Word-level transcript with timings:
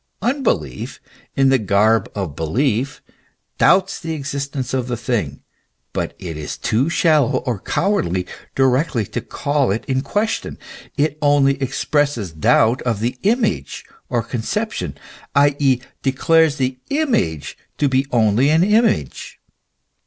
Unbelief, 0.23 0.99
in 1.35 1.49
the 1.49 1.59
garb 1.59 2.11
of 2.15 2.35
belief, 2.35 3.03
doubts 3.59 3.99
the 3.99 4.13
exist 4.13 4.55
ence 4.55 4.73
of 4.73 4.87
the 4.87 4.97
thing, 4.97 5.43
but 5.93 6.15
it 6.17 6.37
is 6.37 6.57
too 6.57 6.89
shallow 6.89 7.37
or 7.45 7.59
cowardly 7.59 8.25
directly 8.55 9.05
to 9.05 9.21
call 9.21 9.69
it 9.69 9.85
in 9.85 10.01
question; 10.01 10.57
it 10.97 11.19
only 11.21 11.53
expresses 11.61 12.31
doubt 12.31 12.81
of 12.81 12.99
the 12.99 13.19
image 13.21 13.85
or 14.09 14.23
conception, 14.23 14.97
i.e., 15.35 15.79
declares 16.01 16.55
the 16.55 16.79
image 16.89 17.55
to 17.77 17.87
be 17.87 18.07
only 18.11 18.49
an 18.49 18.63
image. 18.63 19.39